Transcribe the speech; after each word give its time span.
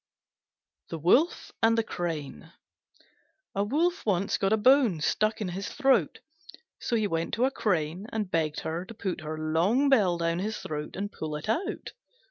THE 0.89 0.97
WOLF 0.97 1.51
AND 1.61 1.77
THE 1.77 1.83
CRANE 1.83 2.51
A 3.53 3.63
Wolf 3.63 4.03
once 4.03 4.39
got 4.39 4.51
a 4.51 4.57
bone 4.57 4.99
stuck 4.99 5.41
in 5.41 5.49
his 5.49 5.69
throat. 5.69 6.21
So 6.79 6.95
he 6.95 7.05
went 7.05 7.35
to 7.35 7.45
a 7.45 7.51
Crane 7.51 8.07
and 8.11 8.31
begged 8.31 8.61
her 8.61 8.83
to 8.83 8.95
put 8.95 9.21
her 9.21 9.37
long 9.37 9.89
bill 9.89 10.17
down 10.17 10.39
his 10.39 10.57
throat 10.57 10.95
and 10.95 11.11
pull 11.11 11.35
it 11.35 11.47
out. 11.47 11.91